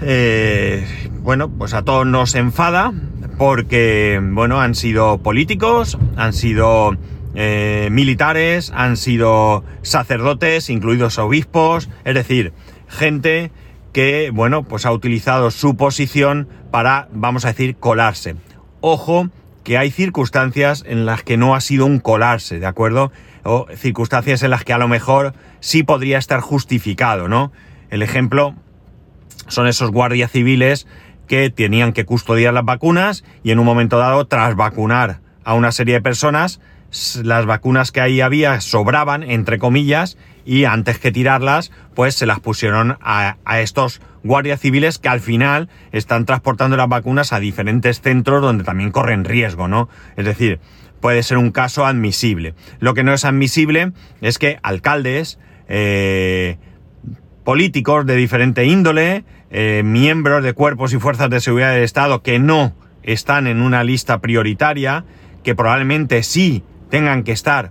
eh, 0.00 0.84
bueno, 1.22 1.50
pues 1.50 1.74
a 1.74 1.82
todos 1.82 2.06
nos 2.06 2.34
enfada 2.34 2.92
porque, 3.38 4.20
bueno, 4.22 4.60
han 4.60 4.74
sido 4.74 5.18
políticos, 5.18 5.98
han 6.16 6.32
sido 6.32 6.96
eh, 7.34 7.88
militares, 7.90 8.72
han 8.74 8.96
sido 8.96 9.64
sacerdotes, 9.82 10.70
incluidos 10.70 11.18
obispos, 11.18 11.88
es 12.04 12.14
decir, 12.14 12.52
gente 12.88 13.50
que, 13.92 14.30
bueno, 14.32 14.64
pues 14.64 14.86
ha 14.86 14.92
utilizado 14.92 15.50
su 15.50 15.76
posición 15.76 16.48
para, 16.70 17.08
vamos 17.12 17.44
a 17.44 17.48
decir, 17.48 17.76
colarse. 17.76 18.36
Ojo, 18.80 19.28
que 19.64 19.78
hay 19.78 19.90
circunstancias 19.90 20.84
en 20.86 21.06
las 21.06 21.22
que 21.22 21.36
no 21.36 21.54
ha 21.54 21.60
sido 21.60 21.86
un 21.86 21.98
colarse, 21.98 22.60
¿de 22.60 22.66
acuerdo? 22.66 23.10
O 23.42 23.66
circunstancias 23.74 24.42
en 24.42 24.50
las 24.50 24.64
que 24.64 24.72
a 24.72 24.78
lo 24.78 24.88
mejor 24.88 25.34
sí 25.60 25.82
podría 25.82 26.18
estar 26.18 26.40
justificado, 26.40 27.28
¿no? 27.28 27.50
El 27.90 28.02
ejemplo 28.02 28.54
son 29.48 29.66
esos 29.66 29.90
guardias 29.90 30.30
civiles 30.30 30.86
que 31.26 31.50
tenían 31.50 31.92
que 31.92 32.04
custodiar 32.04 32.54
las 32.54 32.64
vacunas 32.64 33.24
y 33.42 33.50
en 33.50 33.58
un 33.58 33.66
momento 33.66 33.98
dado, 33.98 34.26
tras 34.26 34.54
vacunar 34.56 35.20
a 35.44 35.54
una 35.54 35.72
serie 35.72 35.94
de 35.94 36.00
personas, 36.00 36.60
las 37.22 37.46
vacunas 37.46 37.92
que 37.92 38.00
ahí 38.00 38.20
había 38.20 38.60
sobraban, 38.60 39.22
entre 39.22 39.58
comillas, 39.58 40.16
y 40.44 40.64
antes 40.64 40.98
que 40.98 41.10
tirarlas, 41.10 41.72
pues 41.94 42.14
se 42.14 42.26
las 42.26 42.40
pusieron 42.40 42.98
a, 43.00 43.36
estos 43.60 44.00
guardias 44.22 44.60
civiles 44.60 44.98
que 44.98 45.08
al 45.08 45.20
final 45.20 45.68
están 45.92 46.24
transportando 46.24 46.76
las 46.76 46.88
vacunas 46.88 47.32
a 47.32 47.40
diferentes 47.40 48.00
centros 48.00 48.42
donde 48.42 48.64
también 48.64 48.90
corren 48.90 49.24
riesgo, 49.24 49.68
¿no? 49.68 49.88
Es 50.16 50.24
decir, 50.24 50.60
puede 51.00 51.22
ser 51.22 51.38
un 51.38 51.50
caso 51.50 51.84
admisible. 51.84 52.54
Lo 52.78 52.94
que 52.94 53.04
no 53.04 53.12
es 53.12 53.24
admisible 53.24 53.92
es 54.20 54.38
que 54.38 54.58
alcaldes, 54.62 55.38
eh, 55.68 56.58
políticos 57.44 58.06
de 58.06 58.16
diferente 58.16 58.64
índole, 58.64 59.24
eh, 59.56 59.84
miembros 59.84 60.42
de 60.42 60.52
cuerpos 60.52 60.92
y 60.92 60.98
fuerzas 60.98 61.30
de 61.30 61.40
seguridad 61.40 61.72
del 61.72 61.84
Estado 61.84 62.24
que 62.24 62.40
no 62.40 62.74
están 63.04 63.46
en 63.46 63.62
una 63.62 63.84
lista 63.84 64.18
prioritaria, 64.18 65.04
que 65.44 65.54
probablemente 65.54 66.24
sí 66.24 66.64
tengan 66.90 67.22
que 67.22 67.30
estar 67.30 67.70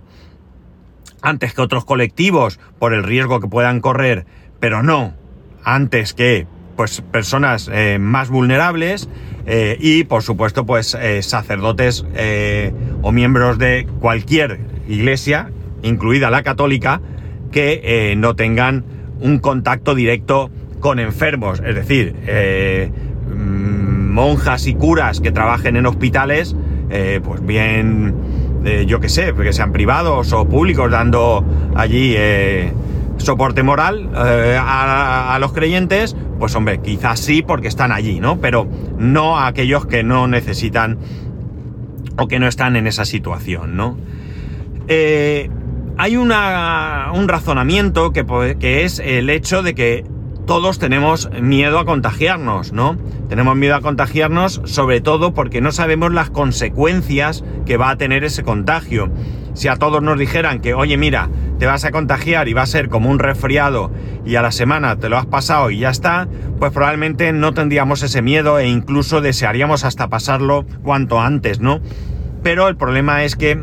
antes 1.20 1.52
que 1.52 1.60
otros 1.60 1.84
colectivos 1.84 2.58
por 2.78 2.94
el 2.94 3.02
riesgo 3.02 3.38
que 3.38 3.48
puedan 3.48 3.82
correr, 3.82 4.24
pero 4.60 4.82
no 4.82 5.12
antes 5.62 6.14
que 6.14 6.46
pues 6.74 7.02
personas 7.02 7.68
eh, 7.70 7.98
más 8.00 8.30
vulnerables 8.30 9.10
eh, 9.44 9.76
y 9.78 10.04
por 10.04 10.22
supuesto 10.22 10.64
pues 10.64 10.96
sacerdotes 11.20 12.06
o 13.02 13.12
miembros 13.12 13.58
de 13.58 13.86
cualquier 14.00 14.58
iglesia, 14.88 15.50
incluida 15.82 16.30
la 16.30 16.42
católica, 16.42 17.02
que 17.52 18.14
no 18.16 18.34
tengan 18.36 18.86
un 19.20 19.38
contacto 19.38 19.94
directo 19.94 20.50
con 20.84 20.98
enfermos, 20.98 21.62
es 21.64 21.74
decir, 21.74 22.14
eh, 22.26 22.90
mm, 23.34 24.12
monjas 24.12 24.66
y 24.66 24.74
curas 24.74 25.22
que 25.22 25.32
trabajen 25.32 25.76
en 25.76 25.86
hospitales, 25.86 26.54
eh, 26.90 27.22
pues 27.24 27.42
bien, 27.42 28.14
eh, 28.66 28.84
yo 28.86 29.00
qué 29.00 29.08
sé, 29.08 29.32
que 29.32 29.54
sean 29.54 29.72
privados 29.72 30.34
o 30.34 30.46
públicos, 30.46 30.90
dando 30.90 31.42
allí 31.74 32.14
soporte 33.16 33.62
moral 33.62 34.10
a, 34.14 35.38
los 35.40 35.54
creyentes, 35.54 36.14
pues 36.38 36.54
hombre, 36.54 36.82
quizás 36.82 37.18
sí 37.18 37.40
porque 37.40 37.68
están 37.68 37.90
allí, 37.90 38.20
¿no? 38.20 38.38
Pero 38.42 38.68
no 38.98 39.38
a 39.38 39.46
aquellos 39.46 39.86
que 39.86 40.02
no 40.02 40.28
necesitan 40.28 40.98
o 42.18 42.28
que 42.28 42.38
no 42.38 42.46
están 42.46 42.76
en 42.76 42.86
esa 42.86 43.06
situación, 43.06 43.74
¿no? 43.74 43.96
hay 45.96 46.16
una, 46.16 47.12
un 47.14 47.28
razonamiento 47.28 48.12
que, 48.12 48.84
es 48.84 48.98
el 48.98 49.30
hecho 49.30 49.62
de 49.62 49.74
que 49.74 50.04
todos 50.46 50.78
tenemos 50.78 51.30
miedo 51.40 51.78
a 51.78 51.84
contagiarnos, 51.84 52.72
¿no? 52.72 52.96
Tenemos 53.28 53.56
miedo 53.56 53.74
a 53.74 53.80
contagiarnos 53.80 54.60
sobre 54.64 55.00
todo 55.00 55.32
porque 55.32 55.60
no 55.60 55.72
sabemos 55.72 56.12
las 56.12 56.30
consecuencias 56.30 57.44
que 57.64 57.76
va 57.76 57.90
a 57.90 57.96
tener 57.96 58.24
ese 58.24 58.42
contagio. 58.42 59.10
Si 59.54 59.68
a 59.68 59.76
todos 59.76 60.02
nos 60.02 60.18
dijeran 60.18 60.60
que, 60.60 60.74
oye, 60.74 60.96
mira, 60.96 61.30
te 61.58 61.66
vas 61.66 61.84
a 61.84 61.92
contagiar 61.92 62.48
y 62.48 62.52
va 62.52 62.62
a 62.62 62.66
ser 62.66 62.88
como 62.88 63.08
un 63.08 63.18
resfriado 63.18 63.90
y 64.26 64.36
a 64.36 64.42
la 64.42 64.50
semana 64.50 64.96
te 64.96 65.08
lo 65.08 65.16
has 65.16 65.26
pasado 65.26 65.70
y 65.70 65.78
ya 65.78 65.90
está, 65.90 66.28
pues 66.58 66.72
probablemente 66.72 67.32
no 67.32 67.54
tendríamos 67.54 68.02
ese 68.02 68.20
miedo 68.20 68.58
e 68.58 68.68
incluso 68.68 69.20
desearíamos 69.20 69.84
hasta 69.84 70.08
pasarlo 70.08 70.66
cuanto 70.82 71.20
antes, 71.20 71.60
¿no? 71.60 71.80
Pero 72.42 72.68
el 72.68 72.76
problema 72.76 73.24
es 73.24 73.36
que 73.36 73.62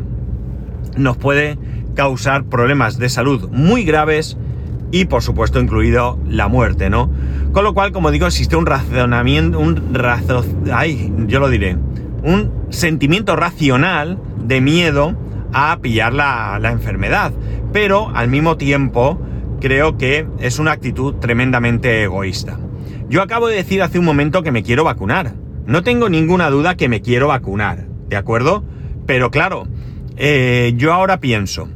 nos 0.96 1.16
puede 1.16 1.58
causar 1.94 2.44
problemas 2.44 2.98
de 2.98 3.08
salud 3.08 3.48
muy 3.50 3.84
graves 3.84 4.38
y 4.92 5.06
por 5.06 5.22
supuesto 5.22 5.58
incluido 5.58 6.18
la 6.28 6.46
muerte, 6.46 6.90
¿no? 6.90 7.10
Con 7.52 7.64
lo 7.64 7.74
cual, 7.74 7.90
como 7.90 8.12
digo, 8.12 8.26
existe 8.26 8.54
un 8.54 8.66
razonamiento, 8.66 9.58
un 9.58 9.92
razo, 9.92 10.44
ay, 10.72 11.12
yo 11.26 11.40
lo 11.40 11.48
diré, 11.48 11.76
un 12.22 12.52
sentimiento 12.70 13.34
racional 13.34 14.18
de 14.44 14.60
miedo 14.60 15.16
a 15.52 15.78
pillar 15.80 16.12
la, 16.12 16.60
enfermedad, 16.70 17.32
pero 17.72 18.10
al 18.14 18.28
mismo 18.28 18.56
tiempo 18.56 19.20
creo 19.60 19.96
que 19.96 20.26
es 20.38 20.58
una 20.58 20.72
actitud 20.72 21.14
tremendamente 21.14 22.02
egoísta. 22.02 22.58
Yo 23.08 23.22
acabo 23.22 23.48
de 23.48 23.56
decir 23.56 23.82
hace 23.82 23.98
un 23.98 24.04
momento 24.04 24.42
que 24.42 24.52
me 24.52 24.62
quiero 24.62 24.84
vacunar. 24.84 25.34
No 25.66 25.82
tengo 25.82 26.08
ninguna 26.08 26.50
duda 26.50 26.76
que 26.76 26.88
me 26.88 27.02
quiero 27.02 27.28
vacunar, 27.28 27.86
¿de 28.08 28.16
acuerdo? 28.16 28.64
Pero 29.06 29.30
claro, 29.30 29.66
eh, 30.16 30.72
yo 30.76 30.92
ahora 30.92 31.20
pienso, 31.20 31.68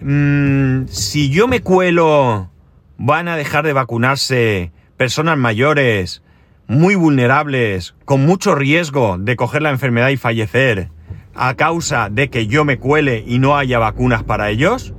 Mm, 0.00 0.86
si 0.86 1.30
yo 1.30 1.48
me 1.48 1.60
cuelo, 1.60 2.50
van 2.98 3.28
a 3.28 3.36
dejar 3.36 3.64
de 3.64 3.72
vacunarse 3.72 4.72
personas 4.96 5.38
mayores, 5.38 6.22
muy 6.66 6.94
vulnerables, 6.94 7.94
con 8.04 8.24
mucho 8.24 8.54
riesgo 8.54 9.16
de 9.18 9.36
coger 9.36 9.62
la 9.62 9.70
enfermedad 9.70 10.10
y 10.10 10.16
fallecer, 10.16 10.90
a 11.34 11.54
causa 11.54 12.08
de 12.10 12.30
que 12.30 12.46
yo 12.46 12.64
me 12.64 12.78
cuele 12.78 13.24
y 13.26 13.38
no 13.38 13.56
haya 13.56 13.78
vacunas 13.78 14.22
para 14.24 14.50
ellos? 14.50 14.94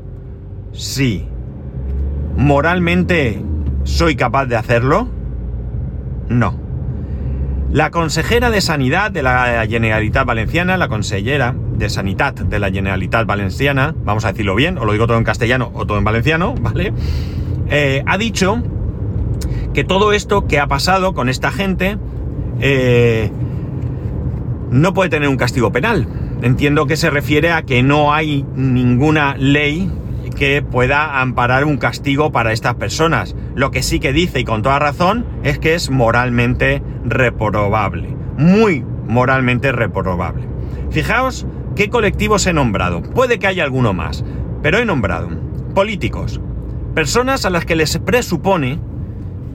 Sí. 0.72 1.28
¿Moralmente 2.36 3.44
soy 3.84 4.16
capaz 4.16 4.46
de 4.46 4.56
hacerlo? 4.56 5.10
No. 6.30 6.69
La 7.72 7.92
consejera 7.92 8.50
de 8.50 8.62
Sanidad 8.62 9.12
de 9.12 9.22
la 9.22 9.64
Generalitat 9.70 10.26
Valenciana, 10.26 10.76
la 10.76 10.88
consellera 10.88 11.54
de 11.78 11.88
Sanidad 11.92 12.34
de 12.34 12.58
la 12.58 12.72
Generalitat 12.72 13.28
Valenciana, 13.28 13.94
vamos 14.04 14.26
a 14.26 14.32
decirlo 14.32 14.56
bien, 14.56 14.80
o 14.80 14.86
lo 14.86 14.94
digo 14.94 15.06
todo 15.06 15.20
en 15.20 15.24
castellano 15.24 15.70
o 15.76 15.86
todo 15.86 16.00
en 16.00 16.04
valenciano, 16.04 16.56
¿vale? 16.62 16.94
Eh, 17.70 18.04
ha 18.08 18.18
dicho 18.18 18.64
que 19.76 19.84
todo 19.84 20.14
esto 20.14 20.48
que 20.48 20.60
ha 20.60 20.66
pasado 20.66 21.14
con 21.14 21.30
esta 21.30 21.52
gente 21.52 22.00
eh, 22.60 23.30
no 24.72 24.96
puede 24.96 25.12
tener 25.12 25.30
un 25.30 25.38
castigo 25.38 25.72
penal. 25.72 26.08
Entiendo 26.42 26.88
que 26.88 26.98
se 26.98 27.12
refiere 27.12 27.52
a 27.52 27.62
que 27.62 27.84
no 27.84 28.14
hay 28.14 28.46
ninguna 28.56 29.36
ley 29.38 29.92
que 30.30 30.62
pueda 30.62 31.22
amparar 31.22 31.66
un 31.66 31.78
castigo 31.78 32.32
para 32.32 32.54
estas 32.54 32.76
personas. 32.76 33.36
Lo 33.56 33.72
que 33.72 33.84
sí 33.84 34.00
que 34.00 34.14
dice, 34.14 34.40
y 34.40 34.44
con 34.44 34.62
toda 34.62 34.80
razón, 34.80 35.26
es 35.44 35.60
que 35.60 35.76
es 35.76 35.90
moralmente 35.90 36.82
reprobable. 37.06 38.16
Muy 38.38 38.86
moralmente 39.08 39.72
reprobable. 39.72 40.48
Fijaos 40.92 41.46
qué 41.76 41.90
colectivos 41.90 42.46
he 42.48 42.54
nombrado. 42.54 43.02
Puede 43.02 43.40
que 43.40 43.48
haya 43.48 43.64
alguno 43.64 43.94
más, 43.94 44.24
pero 44.62 44.78
he 44.78 44.86
nombrado 44.86 45.30
políticos, 45.74 46.42
personas 46.94 47.46
a 47.46 47.50
las 47.50 47.66
que 47.66 47.76
les 47.76 47.98
presupone 48.00 48.80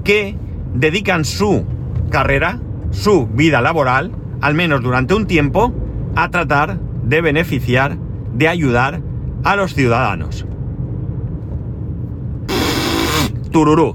que 0.05 0.37
dedican 0.75 1.25
su 1.25 1.65
carrera, 2.11 2.61
su 2.91 3.27
vida 3.27 3.61
laboral, 3.61 4.13
al 4.41 4.55
menos 4.55 4.83
durante 4.83 5.15
un 5.15 5.27
tiempo, 5.27 5.75
a 6.17 6.31
tratar 6.31 6.79
de 7.03 7.21
beneficiar, 7.21 7.99
de 8.33 8.49
ayudar 8.49 9.01
a 9.43 9.57
los 9.57 9.75
ciudadanos. 9.75 10.47
Tururú. 13.55 13.95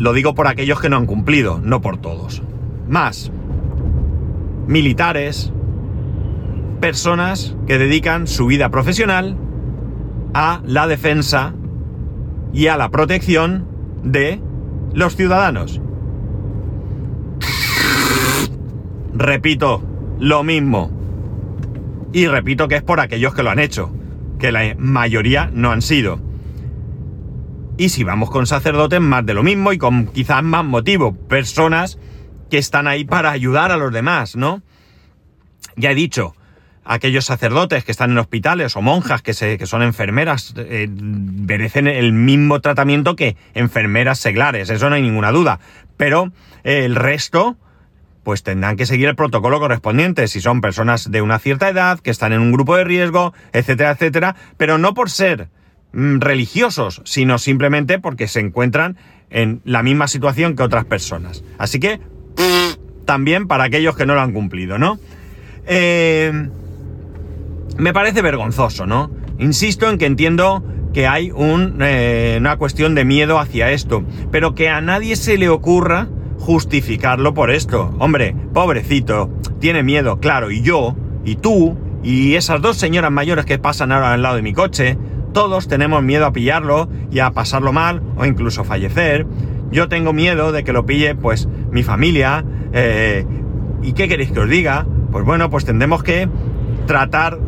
Lo 0.00 0.12
digo 0.12 0.34
por 0.34 0.48
aquellos 0.48 0.80
que 0.80 0.90
no 0.90 0.96
han 0.96 1.06
cumplido, 1.06 1.60
no 1.62 1.80
por 1.80 1.98
todos. 1.98 2.42
Más. 2.88 3.30
Militares. 4.66 5.52
Personas 6.80 7.54
que 7.68 7.78
dedican 7.78 8.26
su 8.26 8.46
vida 8.46 8.70
profesional 8.70 9.36
a 10.34 10.60
la 10.66 10.88
defensa 10.88 11.54
y 12.52 12.66
a 12.66 12.76
la 12.76 12.90
protección 12.90 13.68
de 14.02 14.40
los 14.92 15.14
ciudadanos. 15.14 15.80
Repito, 19.14 19.80
lo 20.18 20.42
mismo. 20.42 20.90
Y 22.12 22.26
repito 22.26 22.66
que 22.66 22.76
es 22.76 22.82
por 22.82 22.98
aquellos 22.98 23.32
que 23.32 23.44
lo 23.44 23.50
han 23.50 23.60
hecho, 23.60 23.92
que 24.40 24.50
la 24.50 24.74
mayoría 24.76 25.50
no 25.54 25.70
han 25.70 25.82
sido. 25.82 26.26
Y 27.78 27.90
si 27.90 28.04
vamos 28.04 28.30
con 28.30 28.46
sacerdotes, 28.46 29.00
más 29.00 29.26
de 29.26 29.34
lo 29.34 29.42
mismo 29.42 29.72
y 29.72 29.78
con 29.78 30.06
quizás 30.06 30.42
más 30.42 30.64
motivo. 30.64 31.14
Personas 31.14 31.98
que 32.50 32.58
están 32.58 32.86
ahí 32.86 33.04
para 33.04 33.30
ayudar 33.30 33.70
a 33.70 33.76
los 33.76 33.92
demás, 33.92 34.34
¿no? 34.36 34.62
Ya 35.76 35.90
he 35.90 35.94
dicho, 35.94 36.34
aquellos 36.84 37.26
sacerdotes 37.26 37.84
que 37.84 37.92
están 37.92 38.12
en 38.12 38.18
hospitales 38.18 38.76
o 38.76 38.82
monjas 38.82 39.20
que, 39.20 39.34
se, 39.34 39.58
que 39.58 39.66
son 39.66 39.82
enfermeras 39.82 40.54
eh, 40.56 40.88
merecen 40.88 41.86
el 41.86 42.12
mismo 42.12 42.60
tratamiento 42.60 43.14
que 43.14 43.36
enfermeras 43.54 44.18
seglares, 44.18 44.70
eso 44.70 44.88
no 44.88 44.96
hay 44.96 45.02
ninguna 45.02 45.32
duda. 45.32 45.60
Pero 45.98 46.32
el 46.64 46.94
resto, 46.94 47.56
pues 48.22 48.42
tendrán 48.42 48.76
que 48.76 48.86
seguir 48.86 49.08
el 49.08 49.16
protocolo 49.16 49.60
correspondiente, 49.60 50.28
si 50.28 50.40
son 50.40 50.62
personas 50.62 51.10
de 51.10 51.20
una 51.20 51.38
cierta 51.38 51.68
edad, 51.68 52.00
que 52.00 52.10
están 52.10 52.32
en 52.32 52.40
un 52.40 52.52
grupo 52.52 52.76
de 52.76 52.84
riesgo, 52.84 53.34
etcétera, 53.52 53.90
etcétera, 53.90 54.36
pero 54.56 54.78
no 54.78 54.94
por 54.94 55.10
ser 55.10 55.48
religiosos, 55.96 57.00
sino 57.04 57.38
simplemente 57.38 57.98
porque 57.98 58.28
se 58.28 58.40
encuentran 58.40 58.98
en 59.30 59.62
la 59.64 59.82
misma 59.82 60.08
situación 60.08 60.54
que 60.54 60.62
otras 60.62 60.84
personas. 60.84 61.42
Así 61.58 61.80
que, 61.80 62.00
también 63.06 63.46
para 63.48 63.64
aquellos 63.64 63.96
que 63.96 64.04
no 64.04 64.14
lo 64.14 64.20
han 64.20 64.32
cumplido, 64.32 64.78
¿no? 64.78 64.98
Eh, 65.66 66.48
me 67.78 67.92
parece 67.92 68.20
vergonzoso, 68.20 68.86
¿no? 68.86 69.10
Insisto 69.38 69.88
en 69.90 69.98
que 69.98 70.06
entiendo 70.06 70.62
que 70.92 71.06
hay 71.06 71.32
eh, 71.80 72.36
una 72.38 72.56
cuestión 72.56 72.94
de 72.94 73.04
miedo 73.04 73.38
hacia 73.38 73.70
esto, 73.70 74.04
pero 74.30 74.54
que 74.54 74.68
a 74.68 74.80
nadie 74.80 75.16
se 75.16 75.38
le 75.38 75.48
ocurra 75.48 76.08
justificarlo 76.38 77.32
por 77.34 77.50
esto. 77.50 77.94
Hombre, 77.98 78.34
pobrecito, 78.52 79.30
tiene 79.60 79.82
miedo, 79.82 80.20
claro, 80.20 80.50
y 80.50 80.62
yo, 80.62 80.94
y 81.24 81.36
tú, 81.36 81.76
y 82.02 82.34
esas 82.34 82.60
dos 82.60 82.76
señoras 82.76 83.10
mayores 83.10 83.46
que 83.46 83.58
pasan 83.58 83.92
ahora 83.92 84.12
al 84.12 84.22
lado 84.22 84.36
de 84.36 84.42
mi 84.42 84.52
coche, 84.52 84.96
todos 85.36 85.68
tenemos 85.68 86.02
miedo 86.02 86.24
a 86.24 86.32
pillarlo 86.32 86.88
y 87.10 87.18
a 87.18 87.30
pasarlo 87.30 87.70
mal 87.70 88.00
o 88.16 88.24
incluso 88.24 88.64
fallecer. 88.64 89.26
Yo 89.70 89.86
tengo 89.86 90.14
miedo 90.14 90.50
de 90.50 90.64
que 90.64 90.72
lo 90.72 90.86
pille 90.86 91.14
pues 91.14 91.46
mi 91.70 91.82
familia. 91.82 92.42
Eh, 92.72 93.26
¿Y 93.82 93.92
qué 93.92 94.08
queréis 94.08 94.32
que 94.32 94.40
os 94.40 94.48
diga? 94.48 94.86
Pues 95.12 95.26
bueno, 95.26 95.50
pues 95.50 95.66
tendremos 95.66 96.02
que 96.02 96.26
tratar 96.86 97.38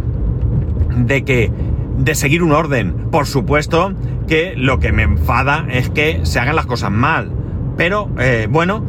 de 0.99 1.25
que 1.25 1.51
de 1.97 2.15
seguir 2.15 2.43
un 2.43 2.53
orden. 2.53 2.93
Por 3.11 3.25
supuesto 3.25 3.95
que 4.27 4.53
lo 4.55 4.81
que 4.81 4.93
me 4.93 5.05
enfada 5.05 5.65
es 5.71 5.89
que 5.89 6.27
se 6.27 6.41
hagan 6.41 6.57
las 6.57 6.67
cosas 6.67 6.91
mal. 6.91 7.33
Pero 7.79 8.11
eh, 8.19 8.49
bueno, 8.51 8.85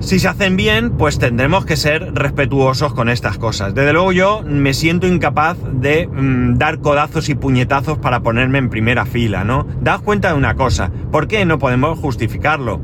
si 0.00 0.18
se 0.18 0.28
hacen 0.28 0.56
bien, 0.56 0.92
pues 0.92 1.18
tendremos 1.18 1.66
que 1.66 1.76
ser 1.76 2.14
respetuosos 2.14 2.94
con 2.94 3.10
estas 3.10 3.36
cosas. 3.36 3.74
Desde 3.74 3.92
luego 3.92 4.12
yo 4.12 4.42
me 4.42 4.72
siento 4.72 5.06
incapaz 5.06 5.58
de 5.74 6.08
mm, 6.08 6.54
dar 6.54 6.80
codazos 6.80 7.28
y 7.28 7.34
puñetazos 7.34 7.98
para 7.98 8.20
ponerme 8.20 8.56
en 8.58 8.70
primera 8.70 9.04
fila, 9.04 9.44
¿no? 9.44 9.66
Daos 9.82 10.00
cuenta 10.00 10.28
de 10.28 10.38
una 10.38 10.54
cosa, 10.54 10.90
¿por 11.12 11.28
qué 11.28 11.44
no 11.44 11.58
podemos 11.58 11.98
justificarlo? 11.98 12.80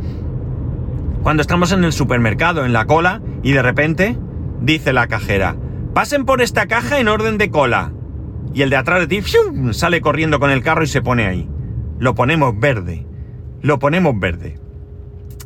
Cuando 1.23 1.41
estamos 1.41 1.73
en 1.73 1.85
el 1.85 1.93
supermercado, 1.93 2.67
en 2.67 2.75
la 2.75 2.85
cola, 2.85 3.23
y 3.43 3.53
de 3.53 3.63
repente 3.63 4.19
dice 4.61 4.93
la 4.93 5.09
cajera, 5.09 5.57
pasen 5.95 6.27
por 6.27 6.43
esta 6.43 6.67
caja 6.67 7.01
en 7.01 7.09
orden 7.09 7.39
de 7.39 7.51
cola. 7.51 7.93
Y 8.53 8.61
el 8.61 8.69
de 8.69 8.77
atrás 8.77 9.01
de 9.01 9.07
ti 9.07 9.23
sale 9.73 10.03
corriendo 10.03 10.39
con 10.39 10.51
el 10.51 10.63
carro 10.63 10.85
y 10.85 10.87
se 10.87 11.03
pone 11.03 11.27
ahí. 11.27 11.49
Lo 11.99 12.15
ponemos 12.15 12.59
verde. 12.59 13.07
Lo 13.63 13.79
ponemos 13.79 14.19
verde 14.19 14.66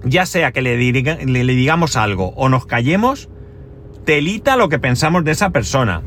ya 0.05 0.27
sea 0.27 0.53
que 0.53 0.63
le, 0.63 0.77
digamos 0.77 1.97
algo 1.97 2.33
o 2.37 2.49
nos 2.49 2.67
callemos, 2.67 3.29
telita 4.05 4.57
lo 4.57 4.69
que 4.69 4.79
pensamos 4.79 5.25
de 5.25 5.33
esa 5.33 5.51
persona. 5.51 6.03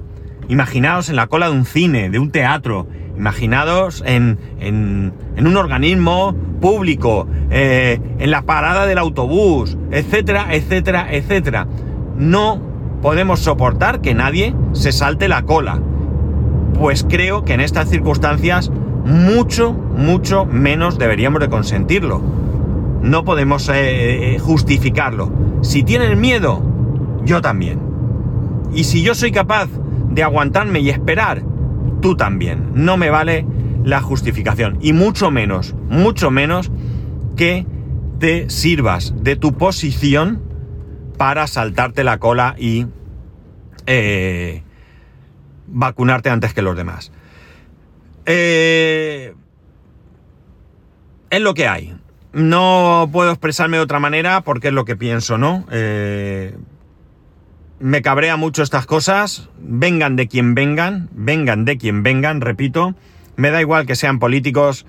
Imaginaos 0.49 1.09
en 1.09 1.15
la 1.15 1.27
cola 1.27 1.47
de 1.47 1.53
un 1.53 1.65
cine, 1.65 2.09
de 2.09 2.19
un 2.19 2.31
teatro, 2.31 2.87
imaginaos 3.17 4.03
en, 4.05 4.37
en, 4.59 5.13
un 5.37 5.57
organismo 5.57 6.35
público, 6.59 7.27
eh, 7.49 7.99
en 8.19 8.31
la 8.31 8.41
parada 8.41 8.85
del 8.85 8.97
autobús, 8.97 9.77
etcétera, 9.91 10.47
etcétera, 10.53 11.07
etcétera. 11.11 11.67
No 12.17 12.61
podemos 13.01 13.39
soportar 13.39 14.01
que 14.01 14.13
nadie 14.13 14.55
se 14.73 14.91
salte 14.91 15.27
la 15.27 15.43
cola. 15.43 15.81
Pues 16.77 17.05
creo 17.07 17.45
que 17.45 17.53
en 17.53 17.61
estas 17.61 17.89
circunstancias 17.89 18.71
mucho, 19.05 19.73
mucho 19.73 20.45
menos 20.45 20.97
deberíamos 20.97 21.39
de 21.41 21.49
consentirlo. 21.49 22.42
No 23.03 23.23
podemos 23.25 23.67
eh, 23.67 24.35
eh, 24.35 24.39
justificarlo. 24.39 25.59
Si 25.61 25.83
tienen 25.83 26.21
miedo, 26.21 26.63
yo 27.25 27.41
también. 27.41 27.81
Y 28.73 28.85
si 28.85 29.03
yo 29.03 29.13
soy 29.13 29.33
capaz 29.33 29.67
de 30.09 30.23
aguantarme 30.23 30.79
y 30.79 30.89
esperar, 30.89 31.43
tú 32.01 32.15
también. 32.15 32.69
No 32.73 32.95
me 32.95 33.09
vale 33.09 33.45
la 33.83 34.01
justificación. 34.01 34.77
Y 34.81 34.93
mucho 34.93 35.31
menos, 35.31 35.75
mucho 35.89 36.31
menos 36.31 36.71
que 37.35 37.67
te 38.19 38.49
sirvas 38.49 39.13
de 39.21 39.35
tu 39.35 39.53
posición 39.53 40.41
para 41.17 41.45
saltarte 41.47 42.05
la 42.05 42.19
cola 42.19 42.55
y 42.57 42.87
eh, 43.85 44.63
vacunarte 45.67 46.29
antes 46.29 46.53
que 46.53 46.61
los 46.61 46.77
demás. 46.77 47.11
Es 48.25 49.33
lo 51.31 51.53
que 51.53 51.67
hay. 51.67 51.93
No 52.33 53.09
puedo 53.11 53.29
expresarme 53.31 53.77
de 53.77 53.83
otra 53.83 53.99
manera 53.99 54.41
porque 54.41 54.69
es 54.69 54.73
lo 54.73 54.85
que 54.85 54.95
pienso, 54.95 55.37
¿no? 55.37 55.65
Eh, 55.71 56.55
me 57.79 58.01
cabrea 58.01 58.37
mucho 58.37 58.63
estas 58.63 58.85
cosas, 58.85 59.49
vengan 59.59 60.15
de 60.15 60.27
quien 60.27 60.55
vengan, 60.55 61.09
vengan 61.11 61.65
de 61.65 61.77
quien 61.77 62.01
vengan, 62.01 62.41
repito, 62.41 62.95
me 63.35 63.51
da 63.51 63.61
igual 63.61 63.85
que 63.85 63.95
sean 63.95 64.19
políticos 64.19 64.85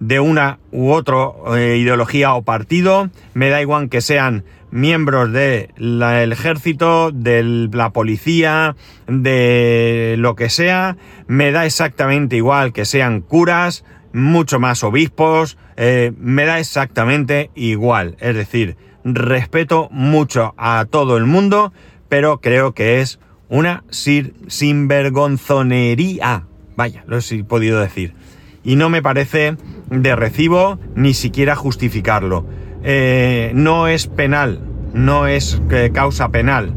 de 0.00 0.20
una 0.20 0.58
u 0.72 0.90
otra 0.90 1.28
eh, 1.56 1.76
ideología 1.78 2.34
o 2.34 2.42
partido, 2.42 3.10
me 3.34 3.50
da 3.50 3.60
igual 3.60 3.88
que 3.88 4.00
sean 4.00 4.44
miembros 4.70 5.32
del 5.32 6.32
ejército, 6.32 7.10
de 7.12 7.42
la 7.72 7.90
policía, 7.90 8.76
de 9.06 10.16
lo 10.18 10.34
que 10.34 10.50
sea, 10.50 10.96
me 11.26 11.52
da 11.52 11.66
exactamente 11.66 12.36
igual 12.36 12.72
que 12.72 12.84
sean 12.84 13.20
curas, 13.20 13.84
mucho 14.18 14.60
más 14.60 14.84
obispos, 14.84 15.56
eh, 15.76 16.12
me 16.18 16.44
da 16.44 16.58
exactamente 16.58 17.50
igual. 17.54 18.16
Es 18.20 18.34
decir, 18.34 18.76
respeto 19.04 19.88
mucho 19.90 20.52
a 20.56 20.84
todo 20.88 21.16
el 21.16 21.24
mundo, 21.24 21.72
pero 22.08 22.40
creo 22.40 22.72
que 22.72 23.00
es 23.00 23.18
una 23.48 23.84
sinvergonzonería. 23.90 26.44
Vaya, 26.76 27.04
lo 27.06 27.18
he 27.18 27.44
podido 27.44 27.80
decir. 27.80 28.14
Y 28.62 28.76
no 28.76 28.90
me 28.90 29.02
parece 29.02 29.56
de 29.90 30.16
recibo 30.16 30.78
ni 30.94 31.14
siquiera 31.14 31.56
justificarlo. 31.56 32.46
Eh, 32.84 33.50
no 33.54 33.88
es 33.88 34.06
penal, 34.06 34.60
no 34.92 35.26
es 35.26 35.60
eh, 35.70 35.90
causa 35.92 36.28
penal. 36.28 36.74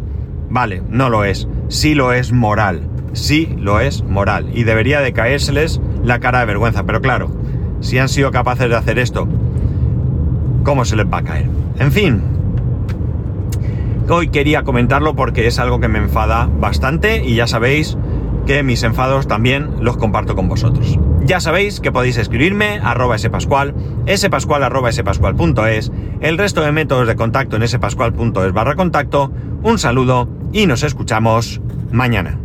Vale, 0.50 0.82
no 0.90 1.10
lo 1.10 1.24
es. 1.24 1.48
Sí 1.70 1.96
lo 1.96 2.14
es 2.14 2.32
moral. 2.32 2.88
Sí 3.14 3.50
lo 3.58 3.80
es 3.80 4.04
moral. 4.04 4.50
Y 4.54 4.64
debería 4.64 5.02
de 5.02 5.14
caérseles 5.14 5.82
la 6.04 6.20
cara 6.20 6.40
de 6.40 6.46
vergüenza. 6.46 6.84
Pero 6.84 7.02
claro, 7.02 7.32
si 7.80 7.98
han 7.98 8.10
sido 8.10 8.32
capaces 8.32 8.70
de 8.70 8.76
hacer 8.76 9.00
esto, 9.00 9.28
¿cómo 10.64 10.86
se 10.86 10.96
les 10.96 11.06
va 11.06 11.20
a 11.20 11.24
caer? 11.24 11.50
En 11.80 11.92
fin. 11.92 12.22
Hoy 14.10 14.28
quería 14.28 14.64
comentarlo 14.64 15.16
porque 15.16 15.48
es 15.48 15.58
algo 15.60 15.80
que 15.80 15.88
me 15.88 16.00
enfada 16.00 16.50
bastante 16.60 17.24
y 17.24 17.36
ya 17.36 17.48
sabéis 17.48 17.98
que 18.46 18.64
mis 18.64 18.84
enfados 18.84 19.28
también 19.28 19.70
los 19.80 19.98
comparto 19.98 20.36
con 20.36 20.50
vosotros. 20.50 20.98
Ya 21.24 21.40
sabéis 21.40 21.80
que 21.80 21.92
podéis 21.92 22.18
escribirme 22.18 22.80
arroba 22.84 23.18
spascual, 23.18 23.74
spascual 24.14 24.64
arroba 24.64 24.92
spascual.es, 24.92 25.92
el 26.20 26.38
resto 26.38 26.62
de 26.62 26.72
métodos 26.72 27.08
de 27.08 27.16
contacto 27.16 27.56
en 27.56 27.68
spascual.es 27.68 28.54
barra 28.54 28.76
contacto. 28.76 29.32
Un 29.64 29.78
saludo 29.78 30.28
y 30.52 30.66
nos 30.66 30.84
escuchamos 30.84 31.62
mañana. 31.92 32.41